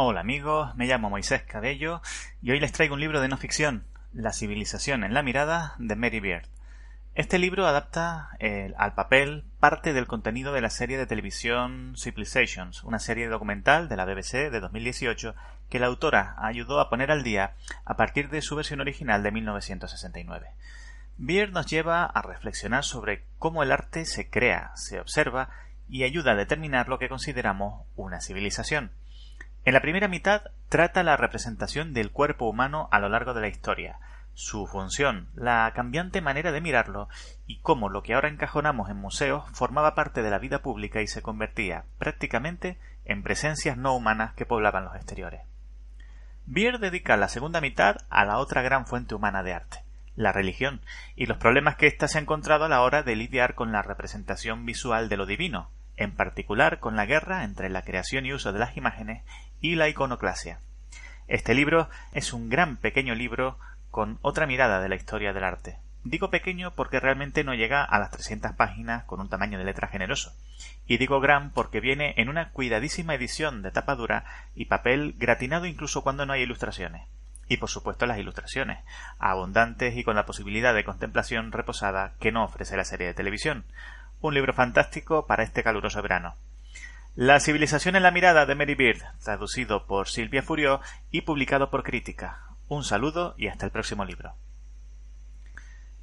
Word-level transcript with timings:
Hola 0.00 0.20
amigos, 0.20 0.76
me 0.76 0.86
llamo 0.86 1.10
Moisés 1.10 1.42
Cabello 1.42 2.02
y 2.40 2.52
hoy 2.52 2.60
les 2.60 2.70
traigo 2.70 2.94
un 2.94 3.00
libro 3.00 3.20
de 3.20 3.26
no 3.26 3.36
ficción, 3.36 3.82
La 4.12 4.32
civilización 4.32 5.02
en 5.02 5.12
la 5.12 5.24
mirada 5.24 5.74
de 5.78 5.96
Mary 5.96 6.20
Beard. 6.20 6.46
Este 7.16 7.40
libro 7.40 7.66
adapta 7.66 8.28
eh, 8.38 8.72
al 8.78 8.94
papel 8.94 9.42
parte 9.58 9.92
del 9.92 10.06
contenido 10.06 10.52
de 10.52 10.60
la 10.60 10.70
serie 10.70 10.98
de 10.98 11.06
televisión 11.06 11.94
Civilizations, 11.96 12.84
una 12.84 13.00
serie 13.00 13.26
documental 13.26 13.88
de 13.88 13.96
la 13.96 14.04
BBC 14.04 14.52
de 14.52 14.60
2018 14.60 15.34
que 15.68 15.80
la 15.80 15.86
autora 15.86 16.36
ayudó 16.38 16.78
a 16.78 16.90
poner 16.90 17.10
al 17.10 17.24
día 17.24 17.54
a 17.84 17.96
partir 17.96 18.28
de 18.28 18.40
su 18.40 18.54
versión 18.54 18.80
original 18.80 19.24
de 19.24 19.32
1969. 19.32 20.46
Beard 21.16 21.50
nos 21.50 21.66
lleva 21.66 22.04
a 22.04 22.22
reflexionar 22.22 22.84
sobre 22.84 23.24
cómo 23.40 23.64
el 23.64 23.72
arte 23.72 24.04
se 24.04 24.30
crea, 24.30 24.70
se 24.76 25.00
observa 25.00 25.50
y 25.88 26.04
ayuda 26.04 26.32
a 26.32 26.36
determinar 26.36 26.88
lo 26.88 27.00
que 27.00 27.08
consideramos 27.08 27.84
una 27.96 28.20
civilización. 28.20 28.92
En 29.68 29.74
la 29.74 29.82
primera 29.82 30.08
mitad 30.08 30.44
trata 30.70 31.02
la 31.02 31.18
representación 31.18 31.92
del 31.92 32.10
cuerpo 32.10 32.48
humano 32.48 32.88
a 32.90 33.00
lo 33.00 33.10
largo 33.10 33.34
de 33.34 33.42
la 33.42 33.48
historia, 33.48 33.98
su 34.32 34.66
función, 34.66 35.28
la 35.34 35.70
cambiante 35.76 36.22
manera 36.22 36.52
de 36.52 36.62
mirarlo 36.62 37.10
y 37.46 37.58
cómo 37.58 37.90
lo 37.90 38.02
que 38.02 38.14
ahora 38.14 38.30
encajonamos 38.30 38.88
en 38.88 38.96
museos 38.96 39.44
formaba 39.52 39.94
parte 39.94 40.22
de 40.22 40.30
la 40.30 40.38
vida 40.38 40.62
pública 40.62 41.02
y 41.02 41.06
se 41.06 41.20
convertía 41.20 41.84
prácticamente 41.98 42.78
en 43.04 43.22
presencias 43.22 43.76
no 43.76 43.94
humanas 43.94 44.32
que 44.32 44.46
poblaban 44.46 44.86
los 44.86 44.96
exteriores. 44.96 45.42
Beer 46.46 46.78
dedica 46.78 47.18
la 47.18 47.28
segunda 47.28 47.60
mitad 47.60 47.96
a 48.08 48.24
la 48.24 48.38
otra 48.38 48.62
gran 48.62 48.86
fuente 48.86 49.14
humana 49.14 49.42
de 49.42 49.52
arte, 49.52 49.84
la 50.16 50.32
religión, 50.32 50.80
y 51.14 51.26
los 51.26 51.36
problemas 51.36 51.76
que 51.76 51.88
ésta 51.88 52.08
se 52.08 52.16
ha 52.16 52.22
encontrado 52.22 52.64
a 52.64 52.68
la 52.70 52.80
hora 52.80 53.02
de 53.02 53.16
lidiar 53.16 53.54
con 53.54 53.70
la 53.70 53.82
representación 53.82 54.64
visual 54.64 55.10
de 55.10 55.18
lo 55.18 55.26
divino, 55.26 55.68
en 55.98 56.12
particular 56.12 56.78
con 56.78 56.96
la 56.96 57.06
guerra 57.06 57.44
entre 57.44 57.68
la 57.68 57.82
creación 57.82 58.24
y 58.24 58.32
uso 58.32 58.52
de 58.52 58.58
las 58.58 58.76
imágenes 58.76 59.24
y 59.60 59.74
la 59.74 59.88
iconoclasia. 59.88 60.60
Este 61.26 61.54
libro 61.54 61.90
es 62.12 62.32
un 62.32 62.48
gran 62.48 62.76
pequeño 62.76 63.14
libro 63.14 63.58
con 63.90 64.18
otra 64.22 64.46
mirada 64.46 64.80
de 64.80 64.88
la 64.88 64.94
historia 64.94 65.32
del 65.32 65.44
arte. 65.44 65.78
Digo 66.04 66.30
pequeño 66.30 66.74
porque 66.74 67.00
realmente 67.00 67.44
no 67.44 67.54
llega 67.54 67.84
a 67.84 67.98
las 67.98 68.10
300 68.10 68.52
páginas 68.52 69.04
con 69.04 69.20
un 69.20 69.28
tamaño 69.28 69.58
de 69.58 69.64
letra 69.64 69.88
generoso. 69.88 70.32
Y 70.86 70.96
digo 70.96 71.20
gran 71.20 71.50
porque 71.50 71.80
viene 71.80 72.14
en 72.16 72.28
una 72.28 72.50
cuidadísima 72.50 73.14
edición 73.14 73.62
de 73.62 73.72
tapa 73.72 73.94
dura 73.94 74.24
y 74.54 74.66
papel 74.66 75.16
gratinado 75.18 75.66
incluso 75.66 76.02
cuando 76.02 76.24
no 76.24 76.32
hay 76.32 76.42
ilustraciones. 76.42 77.08
Y 77.48 77.56
por 77.56 77.68
supuesto 77.68 78.06
las 78.06 78.18
ilustraciones, 78.18 78.78
abundantes 79.18 79.96
y 79.96 80.04
con 80.04 80.16
la 80.16 80.26
posibilidad 80.26 80.74
de 80.74 80.84
contemplación 80.84 81.50
reposada 81.50 82.14
que 82.20 82.30
no 82.30 82.44
ofrece 82.44 82.76
la 82.76 82.84
serie 82.84 83.08
de 83.08 83.14
televisión. 83.14 83.64
Un 84.20 84.34
libro 84.34 84.52
fantástico 84.52 85.26
para 85.26 85.44
este 85.44 85.62
caluroso 85.62 86.02
verano. 86.02 86.34
La 87.14 87.38
civilización 87.38 87.94
en 87.94 88.02
la 88.02 88.10
mirada 88.10 88.46
de 88.46 88.54
Mary 88.54 88.74
Beard, 88.74 89.02
traducido 89.22 89.86
por 89.86 90.08
Silvia 90.08 90.42
Furió 90.42 90.80
y 91.10 91.22
publicado 91.22 91.70
por 91.70 91.84
Crítica. 91.84 92.42
Un 92.68 92.84
saludo 92.84 93.34
y 93.38 93.46
hasta 93.46 93.64
el 93.64 93.72
próximo 93.72 94.04
libro. 94.04 94.34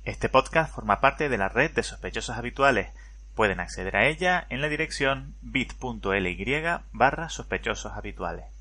Este 0.06 0.30
podcast 0.30 0.74
forma 0.74 1.02
parte 1.02 1.30
de 1.30 1.38
la 1.38 1.50
red 1.50 1.72
de 1.72 1.84
sospechosos 1.84 2.38
habituales. 2.38 2.94
Pueden 3.34 3.60
acceder 3.60 3.98
a 3.98 4.06
ella 4.06 4.46
en 4.50 4.62
la 4.62 4.70
dirección 4.70 5.36
bit.ly 5.42 6.64
barra 6.94 7.30
sospechosos 7.30 7.94
habituales. 7.94 8.55